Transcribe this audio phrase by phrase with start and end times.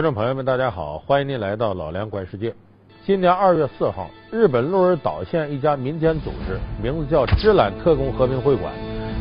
[0.00, 2.54] 观众朋友们，大家好，欢迎您来到老梁观世界。
[3.04, 8.72] 今年二月四号，日本鹿儿岛县一家民间组织，名字叫“知览特工和平会馆”，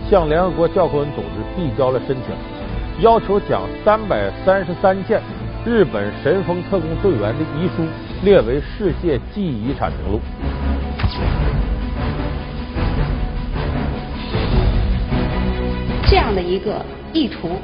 [0.10, 5.22] 向联合国教科文组织递交了申请，要求将三百三十三件
[5.66, 7.84] 日本神风特工队员的遗书
[8.24, 10.22] 列为世界记忆遗产名录。
[16.10, 17.58] 这样的一个意图，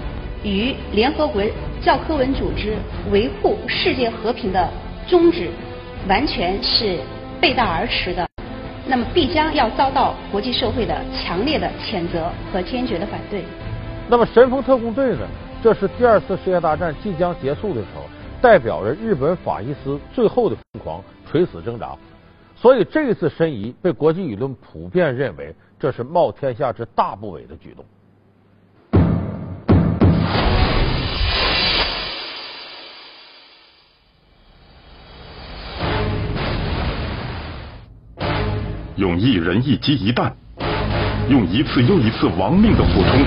[0.43, 1.41] 与联合国
[1.85, 2.75] 教科文组织
[3.12, 4.67] 维护世界和平的
[5.05, 5.52] 宗旨
[6.09, 6.98] 完全是
[7.39, 8.27] 背道而驰的，
[8.88, 13.43] 那么必将要遭到国际社会的强烈的谴责和坚决的反对。
[14.09, 15.27] 那么神风特工队呢？
[15.62, 18.02] 这是第二次世界大战即将结束的时候，
[18.41, 21.95] 代表着日本法西斯最后的疯狂垂死挣扎。
[22.55, 27.85] 所以这一次申遗被国际舆论普遍认为这是冒天下之大不韪的举动。
[38.98, 40.34] 用一人一机一弹，
[41.27, 43.20] 用一次又一次亡命的俯冲，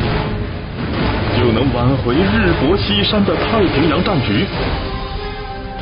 [1.36, 4.46] 就能挽回日薄西山的太平洋战局。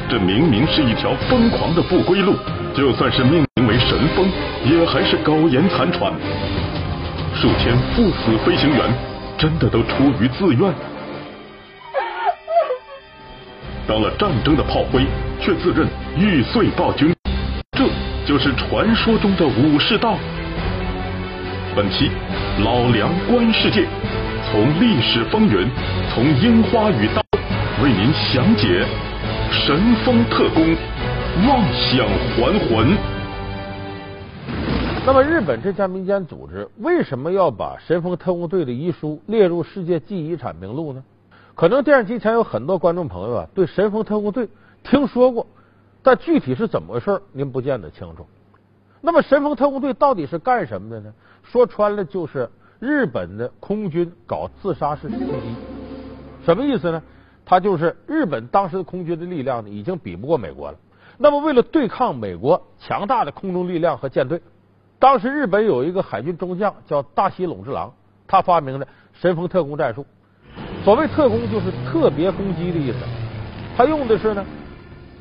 [0.09, 2.35] 这明明是一条疯狂的不归路，
[2.75, 4.27] 就算是命名为神风，
[4.65, 6.13] 也还是苟延残喘。
[7.37, 8.93] 数千赴死飞行员，
[9.39, 10.75] 真的都出于自愿？
[13.87, 15.07] 当了战争的炮灰，
[15.41, 15.87] 却自认
[16.19, 17.15] 玉碎暴君，
[18.27, 20.19] 就是传说中的武士道。
[21.77, 22.11] 本期
[22.65, 23.87] 老梁观世界，
[24.51, 25.69] 从历史风云，
[26.13, 27.23] 从樱花与刀，
[27.81, 28.85] 为您详解
[29.53, 30.75] 神风特工
[31.47, 32.05] 妄想
[32.35, 32.97] 还魂。
[35.07, 41.01] 那么，日本这家民间组织为什么要把神风特工队的遗书列入世界记忆遗产名录呢？
[41.55, 44.49] 可能电视机前有很多观众朋友啊，对神风特工队
[44.83, 45.47] 听说过。
[46.07, 48.25] 但具体是怎么回事，您不见得清楚。
[49.01, 51.13] 那么神风特工队到底是干什么的呢？
[51.43, 55.27] 说穿了就是日本的空军搞自杀式袭击。
[56.45, 57.03] 什么意思呢？
[57.45, 60.79] 他就是日本当时的空军的力量呢，已经比不过美国了。
[61.19, 64.41] 那么为了对抗美国强大的空中力量和舰队，
[65.01, 67.93] 当时日本有一个海军中将叫大西隆之郎，
[68.29, 70.07] 他发明了神风特工战术。
[70.85, 72.99] 所谓特工，就是特别攻击的意思。
[73.77, 74.47] 他用的是呢。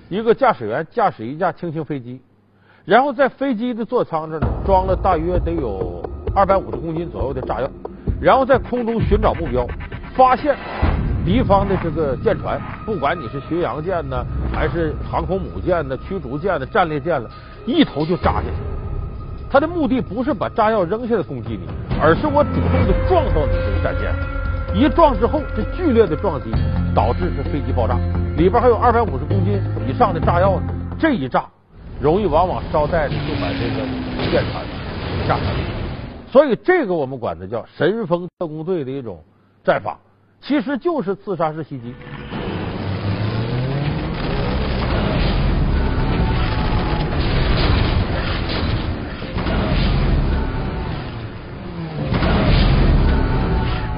[0.08, 2.22] 一个驾驶员驾驶一架轻型飞机，
[2.86, 7.68] 然后在飞机的座舱这呢装了大约得有二百五十公斤左右的炸药，
[8.22, 9.66] 然后在空中寻找目标，
[10.16, 10.56] 发现
[11.26, 14.24] 敌方的这个舰船，不管你是巡洋舰呢，
[14.54, 17.28] 还是航空母舰呢、驱逐舰的战列舰了，
[17.66, 19.50] 一头就扎下去。
[19.50, 21.68] 他的目的不是把炸药扔下来攻击你，
[22.00, 24.14] 而是我主动的撞到你这个战舰，
[24.76, 26.52] 一撞之后，这剧烈的撞击
[26.94, 27.98] 导致这飞机爆炸。
[28.38, 30.68] 里边还有二百五十公斤以上的炸药呢，
[31.00, 31.46] 这一炸
[32.02, 33.88] 容易往往捎带着就把这个
[34.30, 34.66] 舰船
[35.26, 35.46] 炸沉。
[36.30, 39.24] 所以这个我们管它叫神风特工队的一种
[39.64, 39.98] 战法，
[40.42, 41.96] 其实就是自杀式袭击。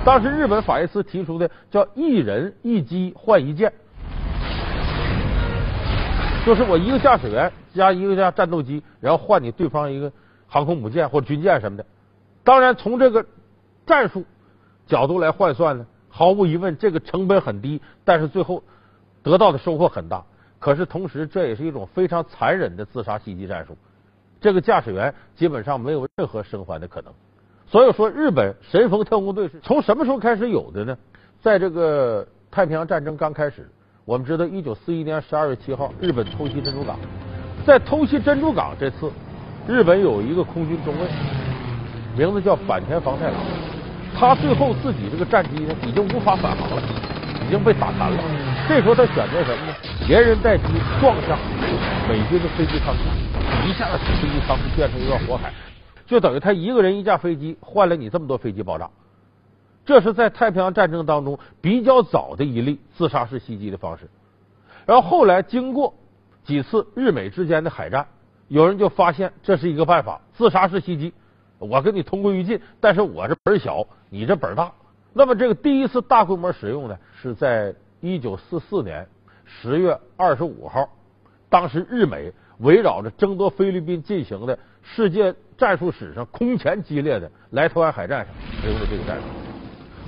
[0.06, 3.74] 当时日本法西斯提出的叫一人一机换一舰。
[6.48, 10.10] 就是我一个驾驶员加一个架战斗机，然后换你对方一个
[10.48, 11.86] 航空母舰或军舰什么的。
[12.46, 13.26] 当然，从这个
[13.86, 14.24] 战术
[14.86, 18.64] 角度来换算呢，毫无疑问这个成本很低，但是最后
[19.24, 20.24] 得到的收获很大。
[20.58, 23.78] 可是同时，这也是一种非常残忍的自杀袭击战术。
[24.40, 27.12] 这个驾驶员基本上没有任何生还的可能。
[27.66, 30.98] 所以说，日本神风特工队是从什么时候开始有的呢？
[31.42, 33.70] 在这个太平洋战争刚开始。
[34.08, 36.98] 我们知道，一九四一年十二月七号，日本偷袭珍珠港。
[37.66, 39.12] 在偷袭珍珠港这次，
[39.68, 41.10] 日本有一个空军中尉，
[42.18, 43.36] 名字叫坂田房太郎。
[44.16, 46.82] 他最后自己这个战机呢，已经无法返航了，
[47.46, 48.18] 已经被打残了。
[48.70, 49.76] 这时候他选择什么呢？
[50.08, 50.64] 连人带机
[51.02, 51.38] 撞向
[52.08, 55.52] 美军的飞机舱库，一下子飞机舱库变成一个火海，
[56.06, 58.90] 就等于他一个人一架飞机换了你这么多飞机爆炸。
[59.88, 64.10] 这是在太平洋战争当中比较早的一例自杀式袭击的方式，
[64.86, 65.96] 然后后来经过
[66.44, 68.06] 几次日美之间的海战，
[68.50, 71.14] 有人就发现这是一个办法，自杀式袭击，
[71.58, 74.74] 我跟你同归于尽，但是我这本小，你这本大。
[75.14, 79.08] 那么这个第一次大规模使用呢，是在一九四四年
[79.46, 80.90] 十月二十五号，
[81.50, 89.47] 当时日美围绕着争夺菲律宾进行的世界战术史上空前激烈的莱特湾海战上使用的这个战术。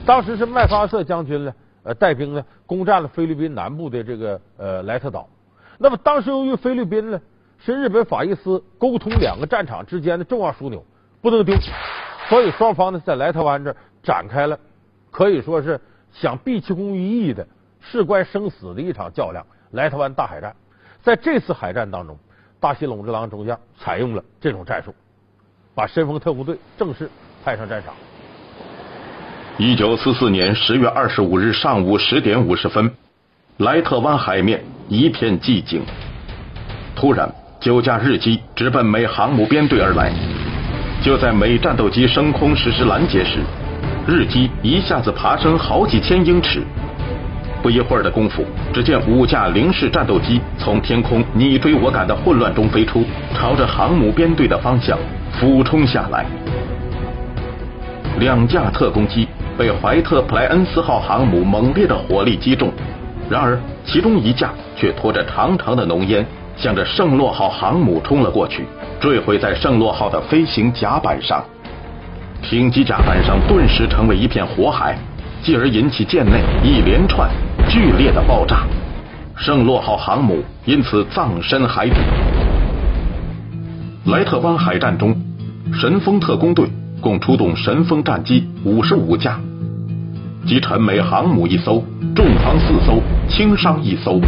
[0.06, 1.54] 当时是麦克阿瑟将军呢，
[1.84, 5.30] 呃带兵呢攻占了菲律宾南部的这个呃莱特岛。
[5.78, 7.22] 那么当时由于菲律宾呢
[7.60, 10.84] 是日本法西斯沟通两个战场之间的重要枢纽，
[11.22, 11.56] 不能丢，
[12.28, 14.58] 所以双方呢在莱特湾这展开了
[15.12, 15.80] 可以说是
[16.12, 17.48] 想毕其功于一役的
[17.80, 20.56] 事关生死的一场较量——莱特湾大海战。
[21.04, 22.18] 在这次海战当中，
[22.60, 24.94] 大西隆之郎中将采用了这种战术，
[25.76, 27.10] 把神风特工队正式
[27.46, 27.94] 派上战场。
[29.62, 32.90] 一九四四年十月二十五日上午十点五十分，
[33.58, 35.82] 莱特湾海面一片寂静。
[36.96, 37.30] 突然，
[37.60, 40.14] 九架日机直奔美航母编队而来。
[41.04, 43.40] 就在美战斗机升空实施拦截时，
[44.08, 46.64] 日机一下子爬升好几千英尺。
[47.62, 53.04] 不一会儿的功夫，只见五架零式战斗机从天空你追我赶的混乱中飞出，
[53.36, 54.98] 朝着航母编队的方向
[55.34, 56.26] 俯冲下来。
[58.20, 59.28] 两架特攻机
[59.60, 62.72] 被怀特普莱恩斯号航母猛烈的火力击中，
[63.30, 66.26] 然而其中一架却拖着长长的浓烟，
[66.56, 68.66] 向着圣洛号航母冲了过去，
[69.02, 71.44] 坠毁在圣洛号的飞行甲板上。
[72.42, 74.98] 停机甲板上顿时成为一片火海，
[75.44, 77.30] 继而引起舰内一连串。
[77.68, 78.66] 剧烈的爆炸，
[79.36, 81.98] 圣洛号航母因此葬身海底。
[84.06, 85.14] 莱特湾海战中，
[85.74, 86.66] 神风特工队
[87.02, 89.40] 共出动神风战机五十五架，
[90.46, 91.84] 击沉美航母一艘，
[92.16, 94.20] 重航四艘，轻伤一艘；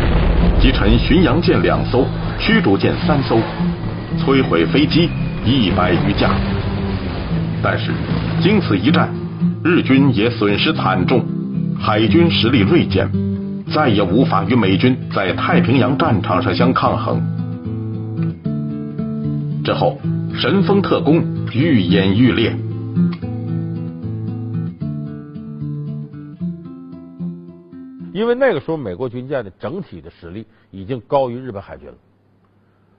[0.59, 2.06] 击沉巡洋舰两艘，
[2.39, 3.38] 驱逐舰三艘，
[4.19, 5.09] 摧毁飞机
[5.45, 6.31] 一百余架。
[7.62, 7.91] 但是，
[8.41, 9.09] 经此一战，
[9.63, 11.23] 日军也损失惨重，
[11.79, 13.09] 海军实力锐减。
[13.73, 17.21] 再也无法与美军在太平洋战场上相抗衡。
[19.63, 19.97] 之后，
[20.35, 21.23] 神风特工
[21.53, 22.56] 愈演愈烈。
[28.13, 31.95] 因为那个时候美国军舰的整体的实力已经高于日本海军了，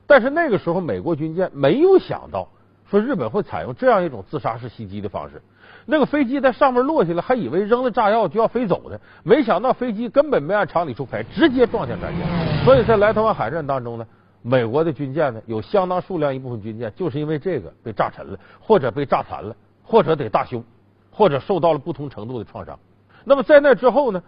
[0.07, 2.49] 但是那个时候美国军舰没有想到
[2.91, 5.41] 说日本会采用这样一种自杀式袭击的方式。
[5.85, 12.65] 那个飞机在上面落下来，还以为扔了炸药就要飞走呢，没想到飞机根本没按常理出牌，直接撞向战舰。
[12.65, 14.07] 所以在莱特湾海战当中呢，
[14.43, 20.63] 美国的军舰呢有相当数量一部分军舰就是因为这个被炸沉了，或者被炸残了，或者得大修，
[21.11, 22.79] 或者受到了不同程度的创伤。
[23.25, 24.23] 那么在那之后呢，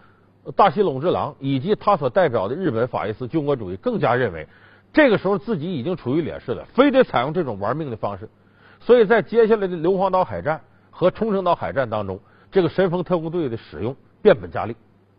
[0.57, 4.47] 大西隆之郎以及他所代表的日本法西斯军国主义更加认为，
[4.93, 8.29] 这个时候自己已经处于劣势了，非得采用这种玩命的方式。
[8.81, 10.61] 所以在接下来的硫磺岛海战。
[10.97, 12.21] 和冲绳岛海战当中，
[12.53, 14.77] 这个神风特工队的使用变本加厉。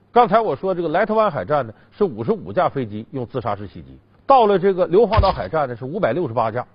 [0.09, 6.65] 刚才我说这个莱特湾海战呢，是五十五架飞机用自杀式袭击；到了这个硫磺岛海战呢，是五百六十八架。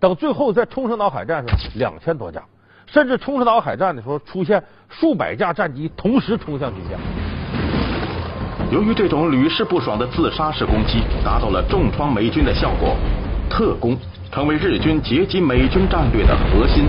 [0.00, 2.42] 等最后在冲绳岛海战上，两千多架，
[2.86, 6.98] 甚至冲绳岛海战的时候出现数百架战机同时冲向军舰。
[8.70, 12.96] 由于这种屡试不爽的自杀式攻击达到了重创美军的效果，
[13.48, 13.96] 特工
[14.32, 16.84] 成为日军截击美军战略的核心。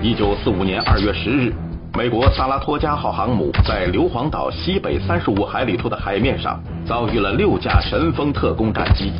[0.00, 1.52] 一九四五年二月十日，
[1.96, 9.12] 美国萨拉托加号航母在硫磺岛西北三十五海里处的海面上遭遇了六架神风特工战机。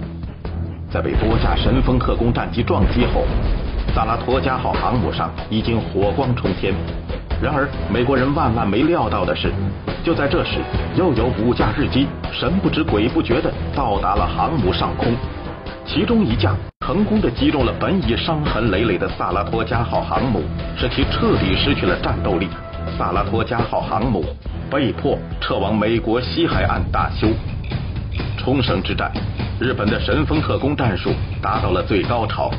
[0.91, 3.25] 在被多架神风特工战机撞击后，
[3.95, 6.73] 萨拉托加号航母上已经火光冲天。
[7.43, 9.53] 然而，美国人万万没料到的是，
[10.05, 10.61] 就在这时，
[10.97, 15.15] 又有五架日机神不知鬼不觉地到达了航母上空。
[15.89, 16.55] 其中一架
[16.85, 20.43] 成功的击中了本已伤痕累累的萨拉托加号航母，
[20.77, 22.47] 使其彻底失去了战斗力。
[22.99, 24.23] 萨拉托加号航母
[24.71, 27.29] 被迫撤往美国西海岸大修。
[28.37, 29.11] 冲绳之战，
[29.59, 32.51] 日本的神风特工战术达到了最高潮，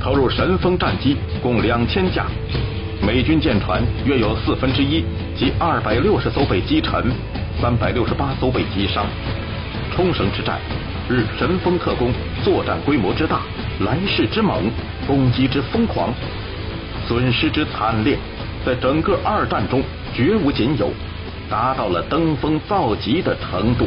[0.00, 2.26] 投入神风战机共两千架，
[3.04, 5.04] 美军舰船约有四分之一，
[5.36, 7.10] 即二百六十艘被击沉，
[7.60, 9.04] 三百六十八艘被击伤。
[9.92, 10.60] 冲绳之战。
[11.06, 12.10] 日神风特工
[12.42, 13.40] 作战规模之大，
[13.80, 14.70] 来势之猛，
[15.06, 16.08] 攻击之疯狂，
[17.06, 18.16] 损失之惨烈，
[18.64, 19.82] 在整个二战中
[20.14, 20.90] 绝无仅有，
[21.50, 23.86] 达到了登峰造极的程度。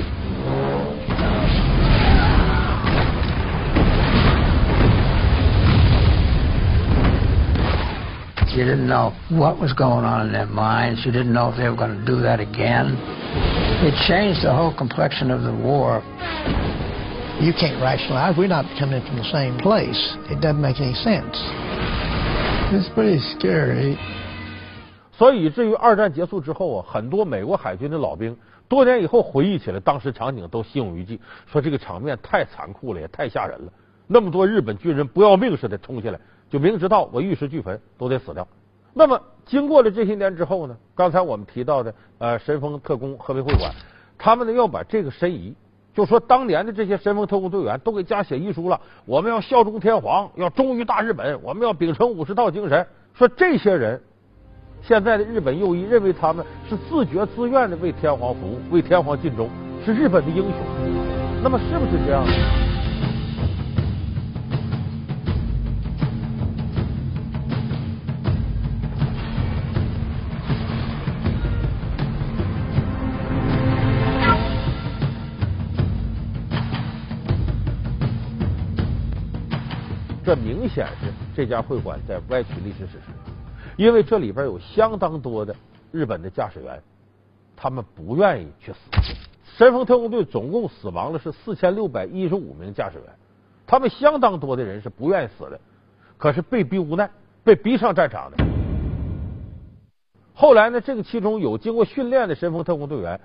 [8.55, 11.05] You didn't know what was going on in their minds.
[11.05, 12.97] You didn't know if they were going to do that again.
[13.83, 16.01] It changed the whole complexion of the war.
[17.39, 18.35] You can't rationalize.
[18.37, 20.17] We're not coming from the same place.
[20.29, 21.37] It doesn't make any sense.
[22.71, 23.97] It's pretty scary.
[25.13, 33.71] 所以，以至于二战结束之后啊，很多美国海军的老兵多年以后回忆起来当时场景，都心有余悸，说这个场面太残酷了，也太吓人了。
[34.05, 38.47] 那么多日本军人不要命似的冲下来，就明知道我玉石俱焚，都得死掉。
[38.93, 40.77] 那么，经过了这些年之后呢？
[40.95, 43.71] 刚才我们提到的呃神风特工合肥会馆，
[44.17, 45.55] 他们呢要把这个申遗，
[45.97, 52.85] 就说当年的这些神风特工队员都给家写遗书了，我们要效忠天皇，要忠于大日本，我们要秉承武士道精神。
[53.15, 53.99] 说这些人，
[54.83, 59.49] 现在的日本右翼认为他们是自觉自愿的为天皇服务，为天皇尽忠，
[59.83, 60.53] 是日本的英雄。
[61.41, 62.66] 那么是不是这样？
[80.27, 83.03] 这明显是这家会馆在歪曲历史史实，
[83.77, 85.55] 因为这里边有相当多的
[85.89, 86.83] 日本的驾驶员，
[87.55, 88.77] 他们不愿意去死。
[89.55, 93.05] 神风特工队总共死亡了是四千六百一十五名驾驶员，
[93.65, 95.57] 他们相当多的人是不愿意死的，
[96.17, 97.09] 可是被逼无奈，
[97.45, 98.45] 被逼上战场的。
[100.33, 103.17] 后来呢，这个其中有经过训练的神风特工队员，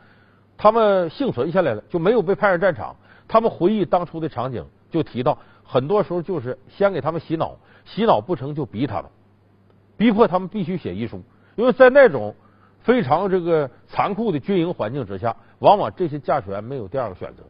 [0.57, 2.95] 他们幸存下来了，就没有被派上战场。
[3.27, 5.37] 他们回忆当初的场景，就提到。
[5.73, 9.07] 很多时候就是先给他们洗脑，洗脑不成就逼他们，
[9.97, 11.23] 逼迫他们必须写遗书。
[11.57, 12.35] 因为在那种
[12.81, 17.45] 非常这个残酷的军营环境之下，往往这些驾驶员没有第二个选择。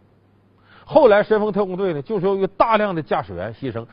[0.84, 3.86] 后来神风特工队呢，就是由于大量的驾驶员牺牲，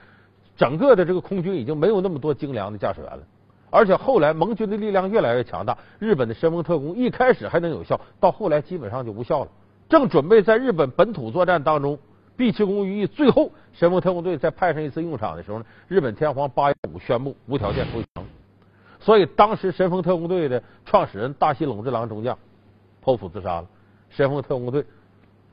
[0.55, 3.23] 整个的这个空军已经没有那么多精良的驾驶员了。
[3.71, 9.49] 而且后来盟军的力量越来越强大，日本的神风特工一开始还能有效，到后来基本上就无效了。
[9.89, 11.97] 正准备在日本本土作战当中。
[12.39, 18.25] 毕其功于一，最后神风特工队再派上一次用场的时候呢，日本天皇八月五宣布无条件投降，
[18.97, 22.39] 所以当时神风特工队的创始人大西隆之郎中将
[23.03, 23.67] 剖腹自杀了，
[24.09, 24.85] 神风特工队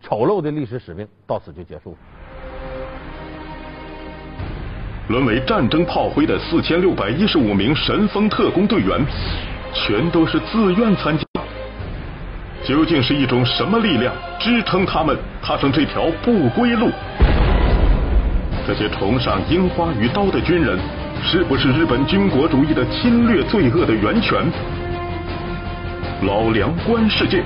[0.01, 1.97] 丑陋的历史使命到此就结束了。
[5.09, 9.05] 沦为战争炮灰的四千六百一十五名神风特工队员，
[9.75, 11.25] 全都是自愿参加。
[12.67, 16.91] 究竟是一种什么力量支撑他们踏上这条不归路？
[18.67, 20.77] 这些崇尚樱花与刀的军人，
[21.23, 24.45] 是不是日本军国主义的侵略罪恶的源泉？
[26.23, 27.45] 老梁观世界，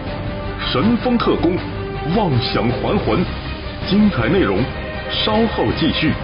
[0.72, 1.54] 神风特工，
[2.16, 3.22] 妄想还魂，
[3.86, 4.58] 精彩内容
[5.10, 6.14] 稍后继续。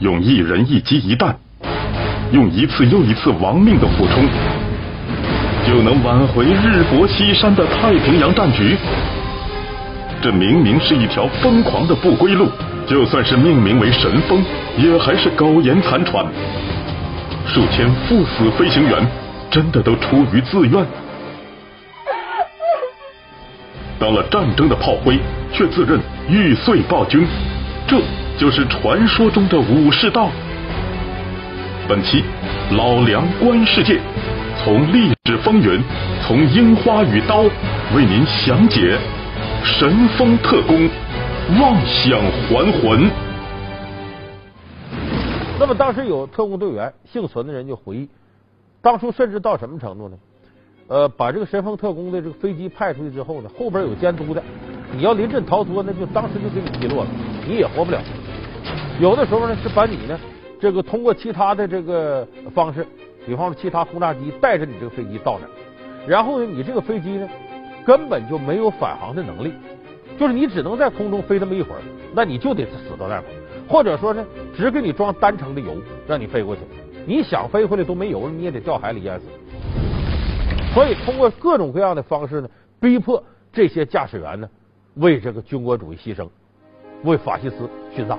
[0.00, 1.45] 用一人一机一弹。
[2.32, 4.24] 用一次又一次亡命的俯冲，
[5.66, 8.76] 就能挽回日薄西山的太平洋战局？
[10.20, 12.48] 这明明是一条疯狂的不归路，
[12.86, 14.44] 就算是命名为神风，
[14.76, 16.26] 也还是苟延残喘。
[17.46, 19.06] 数千赴死飞行员，
[19.50, 20.84] 真的都出于自愿？
[24.00, 25.18] 当了战争的炮灰，
[25.52, 27.24] 却自认玉碎暴君，
[27.86, 27.96] 这
[28.36, 30.28] 就是传说中的武士道？
[31.88, 32.24] 本期
[32.72, 34.00] 老梁观世界，
[34.58, 35.80] 从历史风云，
[36.20, 37.42] 从樱花与刀，
[37.94, 38.98] 为您详解
[39.62, 40.88] 神风特工
[41.60, 43.08] 妄想还魂。
[45.60, 48.08] 那么当时有特工队员幸存的人就回忆，
[48.82, 50.16] 当初甚至到什么程度呢？
[50.88, 54.42] 呃，把这个神风特工的这个飞机派出去之后呢，后边有监督的，
[54.92, 57.10] 你要临阵逃脱，那就当时就给你击落了，
[57.46, 58.00] 你也活不了。
[58.98, 60.18] 有的时候呢，是把你呢。
[60.58, 62.86] 这个通过其他的这个方式，
[63.26, 67.28] 比方说其他轰炸机带着你这个飞机到那，然后呢，你这个飞机呢
[67.84, 69.52] 根本就没有返航的能力，
[70.18, 71.80] 就是你只能在空中飞那么一会儿，
[72.14, 73.24] 那你就得死到那儿，
[73.68, 74.24] 或者说呢，
[74.56, 76.62] 只给你装单程的油让你飞过去，
[77.06, 79.26] 你想飞回来都没油了，你也得掉海里淹死。
[80.72, 82.48] 所以通过各种各样的方式呢，
[82.80, 83.22] 逼迫
[83.52, 84.48] 这些驾驶员呢
[84.94, 86.28] 为这个军国主义牺牲，
[87.02, 88.18] 为法西斯殉葬。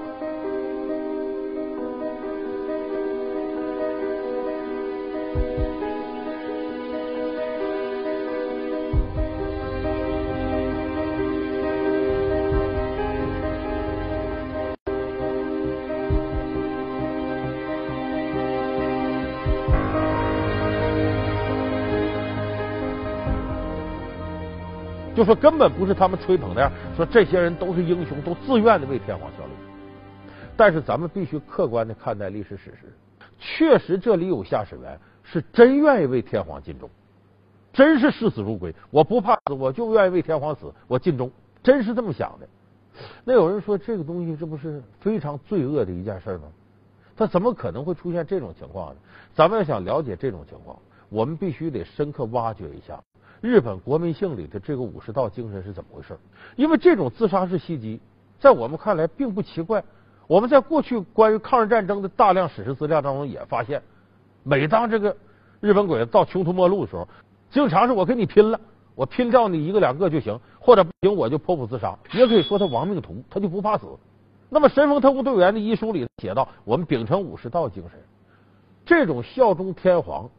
[25.18, 29.52] 就说根本不是他们吹捧那样，说这些人都是英雄，都自愿的为天皇效力。
[30.56, 32.94] 但是咱们必须客观的看待历史史实，
[33.40, 36.88] 确实这里有驾驶员是真愿意为天皇尽忠，
[37.74, 38.76] 真是视死如归。
[38.92, 41.32] 我不怕死，我就愿意为天皇死，我尽忠，
[41.64, 42.48] 真是这么想的。
[43.24, 46.44] 那有人说这个东西这不是非常罪恶的一件事吗？
[47.16, 49.00] 他怎么可能会出现这种情况呢？
[49.34, 50.78] 咱们要想了解这种情况，
[51.10, 53.02] 我们必须得深刻挖掘一下。
[53.42, 56.18] 日本国民性里的这个武士道精神是怎么回事？
[56.56, 58.00] 因为这种自杀式袭击，
[58.40, 59.84] 在我们看来并不奇怪。
[60.28, 63.82] 我们在过去关于抗日战争的大量史实资料当中也发现，
[64.44, 65.16] 每当这个
[65.62, 67.08] 日本鬼子到穷途末路的时候，
[67.50, 68.60] 经常是我跟你拼了，
[68.94, 73.86] 我拼掉你一个两个就行，或者不行我就剖腹自杀，也可以说他亡命徒，他就不怕死。
[74.50, 78.00] 那么神风特工队员的遗书里写道：我们秉承武士道精神，
[78.86, 80.30] 这种效忠天皇、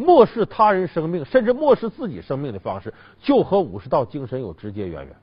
[0.00, 5.16] 漠视他人生命，甚至漠视自己生命的方式，就和武士道精神有直接渊源。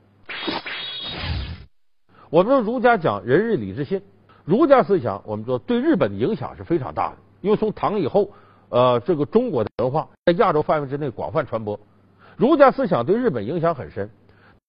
[2.29, 4.01] 我们说儒家讲仁义礼智信，
[4.45, 8.29] 儒家思想我们说对日本的影响是非常大的，因为从唐以后，
[8.69, 11.79] 呃，这个中国的文化在亚洲范围之内广泛传播，
[12.35, 14.09] 儒家思想对日本影响很深。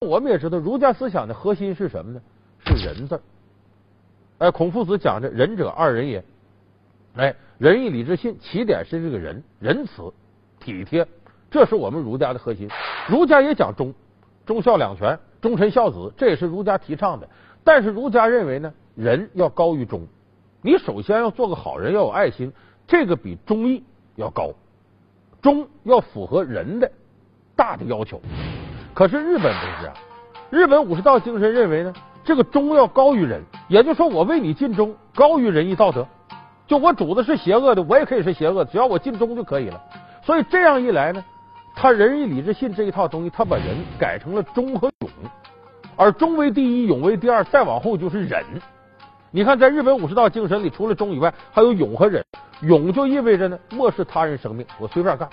[0.01, 2.21] 我们也知道，儒家思想的核心是什么呢？
[2.65, 3.21] 是仁字。
[4.39, 6.25] 哎，孔夫子讲的“仁者二人也”，
[7.17, 10.13] 哎，仁义礼智信，起点是这个仁，仁慈、
[10.61, 11.09] 体贴，
[11.51, 12.69] 这是我们儒家的核心。
[13.09, 13.95] 儒家也讲忠，
[14.47, 17.29] 忠孝两全，忠臣孝子，这也是儒家提倡的。
[17.65, 20.07] 但是儒家认为呢，仁要高于忠。
[20.63, 22.53] 你首先要做个好人，要有爱心，
[22.87, 23.83] 这个比忠义
[24.15, 24.53] 要高。
[25.43, 26.93] 忠要符合人的
[27.57, 28.21] 大的要求。
[28.95, 29.95] 可是日本不是啊，
[30.51, 36.07] 日本武士道精神认为呢，这个忠要高于仁，也就是说，我为你尽忠，高于仁义道德。
[36.69, 39.83] 就我主子是邪恶的，我也可以是邪恶，只要我尽忠就可以了。
[40.23, 41.25] 所以这样一来呢，
[41.75, 43.65] 他仁义礼智信这一套东西，他把人
[43.99, 45.11] 改成了忠和勇。
[45.97, 48.45] 而忠为第一，勇为第二，再往后就是忍。
[49.31, 52.23] 你看，在日本武士道精神里，除了忠以外，还有勇和忍。
[52.61, 55.27] 勇就意味着呢，漠视他人生命，我随便干；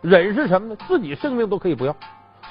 [0.00, 0.76] 忍是什么呢？
[0.88, 1.94] 自己生命都可以不要。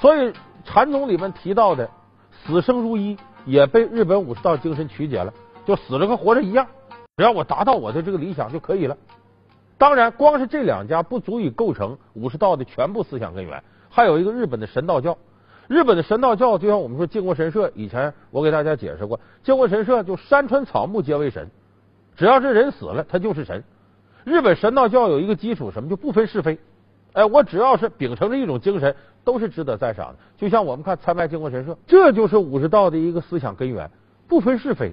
[0.00, 0.32] 所以
[0.64, 1.90] 禅宗里面提到的
[2.30, 5.32] 死生如一，也被日本武士道精神曲解了，
[5.66, 6.66] 就死了和活着一样，
[7.18, 8.96] 只要我达到我的这个理想就可以了。
[9.76, 13.60] 当然，光是这两家不足以构成武士道的全部思想根源，
[13.90, 15.18] 还有一个日本的神道教。
[15.66, 21.50] 日本的神道教就像我们说靖国神社，以前我给大家解释过，靖国神社就山川草木皆为神，
[22.14, 23.64] 只要是人死了，他就是神。
[24.22, 26.56] 日本神道教有一个基础，什么就不分是非，
[27.14, 30.18] 哎，我只要是秉承着一种精神，都是值得赞赏的。
[30.36, 33.90] 就像我们看参拜靖国神社，这就是武士道的一个思想根源，
[34.28, 34.92] 不分是非。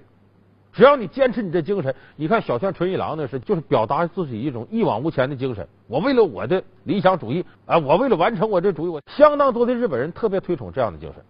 [0.76, 5.66] 只要你坚持你这精神，你看小泉纯一郎那是就是表达自己一种一往无前的精神。
[5.88, 11.24] 我为了我的理想主义啊，我为了完成我这主义，我相当多的日本人特别推崇这样的精神。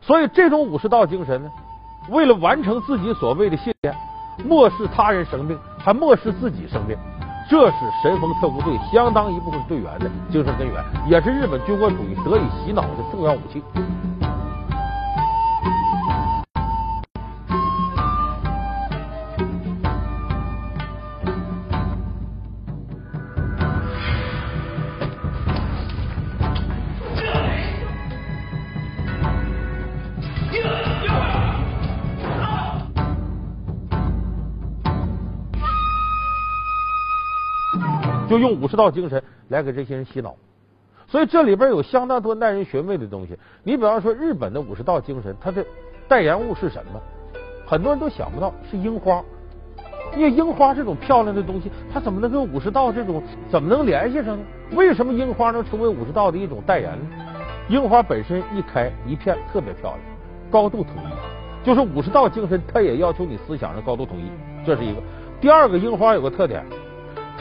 [0.00, 1.48] 所以这种武士道精神呢，
[2.10, 3.94] 为了完成自己所谓的信念，
[4.44, 6.96] 漠视他人生命，还漠视自己生命，
[7.48, 13.62] 这是神风特工队相当一部分队员的精神根源，也是日本军国主义得以洗脑的重要武器。
[38.32, 40.34] 就用武士道精神来给这些人洗脑，
[41.06, 43.38] 所以这里边有相当多耐人寻味的东西。
[43.62, 45.62] 你比方说日本的武士道精神，它的
[46.08, 47.00] 代言物是什么？
[47.66, 49.22] 很多人都想不到是樱花，
[50.16, 54.44] 因为樱花这种漂亮的东西，它怎么能跟武士道这种怎么能联系上呢？
[54.72, 57.06] 为什么樱花能成为武士道的一种代言呢？
[57.68, 59.98] 樱花本身一开一片特别漂亮，
[60.50, 65.00] 高度统一，就是武士道精神，它也要求你思想上高度统一，这是一个。
[65.40, 66.64] 第二个，樱花有个特点。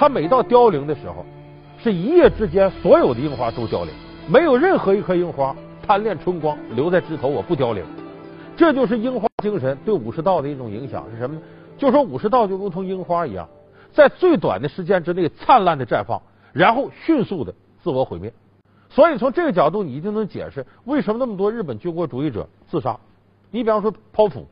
[0.01, 1.23] 它每到凋零的时候，
[1.77, 3.93] 是一夜之间所有的樱花都凋零，
[4.27, 7.85] 没有任何一颗樱花贪恋春光留在枝头，我不凋零。
[8.57, 11.41] 这就是樱花精神对武士道的一种影响是什么呢？
[11.77, 13.47] 就说武士道就如同樱花一样，
[13.93, 16.19] 在最短的时间之内灿烂的绽放，
[16.51, 18.33] 然后迅速的自我毁灭。
[18.89, 22.97] 所以从这个角度，你一定能解释为什么那么多日本军国主义者自杀。
[23.51, 24.47] 你比方说剖腹。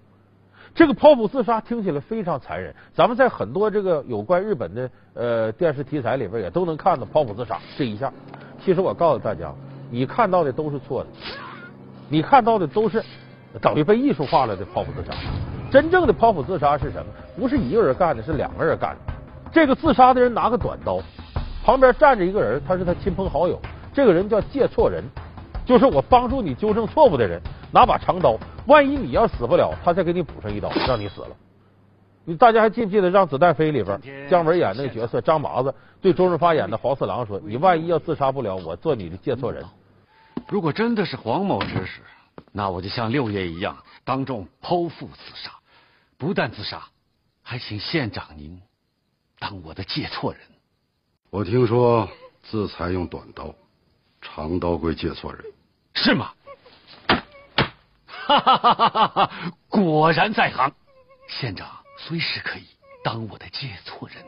[0.76, 8.12] 这个剖腹自杀听起来非常残忍，咱们在很多这个有关日本的呃电视题材里边也都能看到剖腹自杀这一下。
[8.64, 9.54] 其实我告诉大家，
[9.90, 11.10] 你看到的都是错的，
[12.08, 13.04] 你看到的都是
[13.60, 15.18] 等于被艺术化了的剖腹自杀。
[15.72, 17.12] 真正的剖腹自杀是什么？
[17.38, 19.14] 不是一个人干的，是两个人干的。
[19.52, 21.00] 这个自杀的人拿个短刀，
[21.64, 23.60] 旁边站着一个人，他是他亲朋好友，
[23.94, 25.04] 这个人叫借错人，
[25.66, 27.42] 就是我帮助你纠正错误的人。
[27.72, 28.36] 拿把长刀，
[28.70, 31.36] 万一你要死不了，他再给你补上一刀，让你死了。
[32.24, 39.66] 你大家还记不记得《让子弹飞》里边姜文演那个角色张麻子对周润发演的黄四郎说：“你万一要自杀不了，我做你的借错人。”
[40.48, 42.02] 如果真的是黄某指使，
[42.52, 45.52] 那我就像六爷一样，当众剖腹自杀。
[46.20, 46.84] 不但自杀，
[47.42, 48.62] 还请县长您
[49.40, 50.42] 当我的借错人。
[51.32, 52.08] 我听说
[52.44, 53.56] 自裁用短刀，
[54.22, 55.44] 长刀归借错人，
[55.96, 56.32] 是吗？
[58.30, 59.32] 哈哈哈哈哈！
[59.70, 60.72] 果然在行，
[61.28, 62.64] 县长随时可以
[63.04, 64.24] 当我的接错人。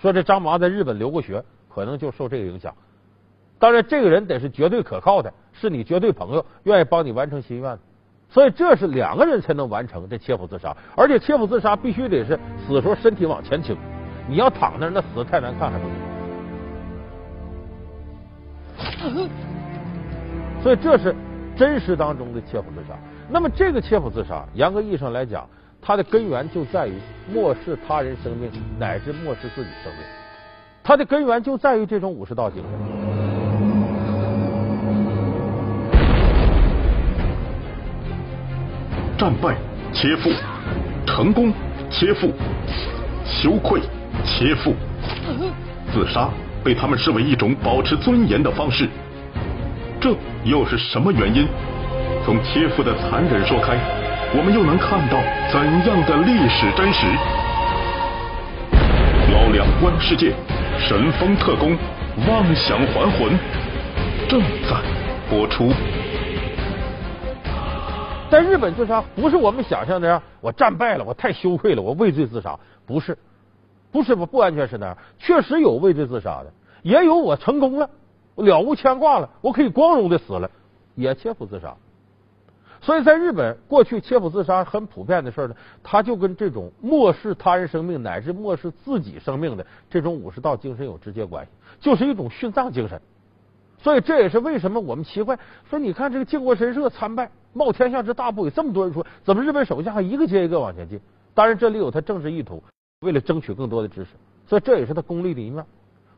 [0.00, 2.72] 说这张麻在日本留过学，可能就受这个影响。
[3.58, 7.76] 当然，这个人得是绝对可靠的，是你绝对朋友，愿意帮你完成心愿。
[8.28, 13.76] 所以这是两个人才能完成这切腹自杀，而且切腹自杀必须得是死的时候身体往前倾，
[14.28, 15.94] 你要躺那那死的太难看还不行。
[20.62, 21.14] 所以这是
[21.60, 22.94] 真实当中的切腹自杀。
[23.28, 25.46] 那么这个切腹自杀，严格意义上来讲，
[25.78, 26.94] 它的根源就在于
[27.30, 30.02] 漠视他人生命，乃至漠视自己生命。
[30.82, 32.72] 它的根源就在于这种武士道精神。
[39.18, 39.54] 战败
[39.92, 40.30] 切腹，
[41.04, 41.52] 成功
[41.90, 42.32] 切腹，
[43.26, 43.82] 羞愧
[44.24, 44.72] 切腹，
[45.92, 46.30] 自杀
[46.64, 48.88] 被他们视为一种保持尊严的方式。
[50.00, 51.46] 这又是什么原因？
[52.24, 53.76] 从切腹的残忍说开，
[54.34, 55.20] 我们又能看到
[55.52, 57.06] 怎样的历史真实？
[59.32, 60.32] 老两观世界，
[60.78, 61.76] 神风特工，
[62.28, 63.38] 妄想还魂，
[64.28, 64.76] 正在
[65.28, 65.72] 播出。
[68.30, 73.16] 在日本自杀不是我们想象那样，我战败了，我太羞愧了，我畏罪自杀，不是，
[73.92, 77.90] 不是不不完全是那样，确实有畏罪自杀的，也有我成功了，
[78.42, 80.50] 了无牵挂了，我可以光荣的死了，
[80.94, 81.76] 也切腹自杀。
[82.80, 91.50] 所以在日本，过去切腹自杀很普遍的事呢，它就跟这种漠视他人生命乃至漠视自己生命的这种武士道精神有直接关系，
[91.80, 93.00] 就是一种殉葬精神。
[93.78, 97.30] 所以这也是为什么我们奇怪说，你看这个靖国神社参拜。
[97.52, 101.00] 冒天下之大不韪，这么多人说，怎么日本手下还一个接一个往前进？
[101.34, 102.62] 当然，这里有他政治意图，
[103.00, 104.10] 为了争取更多的支持，
[104.46, 105.66] 所以这也是他功利的一面。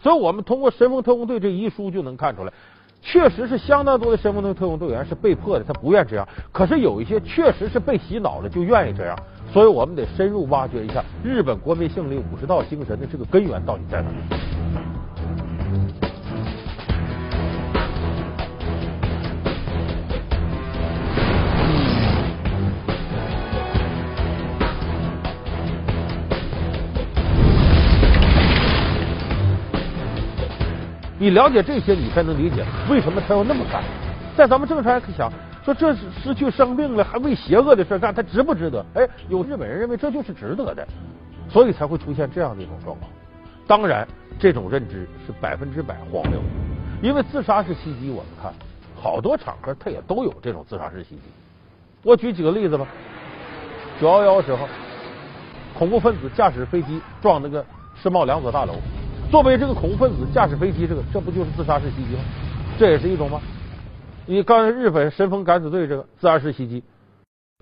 [0.02, 2.52] 所以我们通过神风特工队这遗书就能看出来，
[3.00, 6.26] 确实是相当多的神风特工队员是被迫的，他不愿这样。
[6.50, 9.16] 可是有一些确实是被洗脑了，就愿意这样。
[9.52, 14.08] 所以我们得深入挖掘一下日本国民性里武士道精神的这个根源到底在哪
[31.22, 33.80] 你了解这些，你才能理解为什么他要那么干。
[34.36, 35.32] 在咱们正常人想，
[35.64, 38.84] 说这是失去生命了，还为邪恶的事干，他值不值得？
[38.94, 40.84] 哎，有日本人认为这就是值得的，
[41.48, 43.08] 所以才会出现这样的一种状况。
[43.68, 44.04] 当然，
[44.36, 46.46] 这种认知是百分之百荒谬的，
[47.00, 48.52] 因为自杀式袭击，我们看
[49.00, 51.22] 好多场合他也都有这种自杀式袭击。
[52.02, 52.84] 我举几个例子吧。
[54.00, 54.66] 九幺幺时候，
[55.78, 58.74] 恐怖分子驾驶飞机撞那个世贸两所大楼。
[59.32, 62.20] 作为这个恐怖分子驾驶飞机，这个这不就是自杀式袭击吗？
[62.78, 63.40] 这也是一种吗？
[64.26, 66.84] 你刚才日本神风敢死队这个自杀式袭击，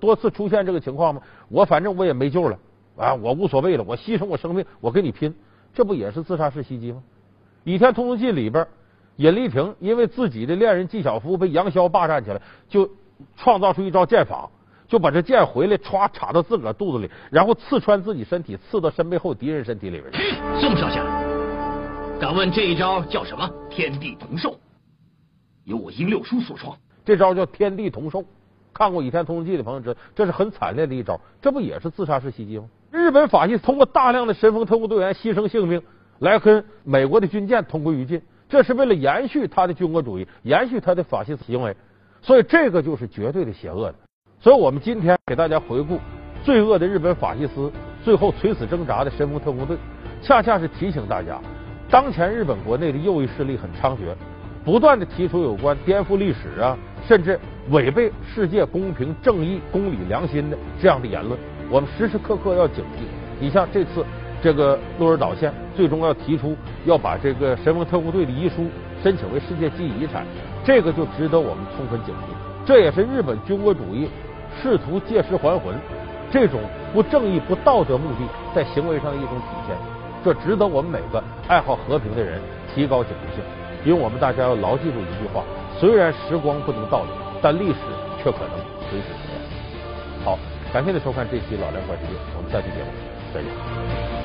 [0.01, 1.23] 多次出现这个情况吗？
[1.49, 2.59] 我反正我也没救了
[2.97, 5.33] 啊，我无所谓了，我牺牲我生命，我跟你拼，
[5.73, 7.01] 这不也是自杀式袭击吗？
[7.71, 8.67] 《倚天屠龙记》里边，
[9.15, 12.91] 尹丽萍因为自己的恋人纪晓芙被杨逍霸占起来，就
[13.37, 14.51] 创造出一招剑法，
[14.89, 20.35] 就把这剑回来歘插到自个儿肚子里，然后刺穿自己身体，刺到身背后敌人身体里边去。
[20.61, 21.20] 宋少侠。
[22.21, 23.51] 敢问这一招叫什么？
[23.71, 24.55] 天地同寿，
[25.65, 26.77] 由我殷六叔所创。
[27.03, 28.23] 这招叫天地同寿。
[28.75, 31.19] 看过《倚天屠龙记》的朋友知道，这是很惨烈的一招。
[31.41, 32.67] 这不也是自杀式袭击吗？
[32.91, 35.81] 日本法系通过大量的神风特工队员牺牲性命，
[36.19, 41.75] 来跟美国的军舰同归于尽，这是为了延续他的军国主义，延续他的法西斯行为。
[42.21, 43.95] 所以这个就是绝对的邪恶的。
[44.39, 45.99] 所以我们今天给大家回顾
[46.45, 47.73] 罪恶的日本法西斯
[48.05, 49.79] 最后垂死挣扎的神风特工队，
[50.21, 51.41] 恰恰是提醒大家。
[51.91, 54.15] 当前日本国内的右翼势力很猖獗，
[54.65, 57.39] 不断的提出有关颠覆历史啊，甚至
[57.71, 61.37] 违背世界公平正义、公理良心的这样的言论，
[61.69, 63.03] 我们时时刻刻要警惕。
[63.41, 64.05] 你像这次
[64.41, 68.67] 这个鹿儿岛县最终要提出要把这个神风特工队的遗书
[69.03, 70.25] 申请为世界记忆遗产，
[70.63, 72.65] 这个就值得我们充分警惕。
[72.65, 74.09] 这也是日本军国主义
[74.63, 75.75] 试图借尸还魂
[76.31, 76.61] 这种
[76.93, 78.19] 不正义、不道德目的
[78.55, 80.00] 在行为上的一种体现。
[80.23, 82.41] 这值得我们每个爱好和平的人
[82.75, 83.43] 提高警惕性，
[83.85, 85.43] 因为我们大家要牢记住一句话：
[85.79, 87.79] 虽然时光不能倒流，但历史
[88.23, 88.51] 却可能
[88.91, 90.25] 随时重演。
[90.25, 90.39] 好，
[90.73, 92.91] 感谢您收看这期《老梁观世界》，我们下期节目
[93.33, 94.20] 再见。